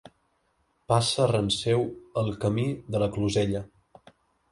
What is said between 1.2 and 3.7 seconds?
ran seu el Camí de la Closella.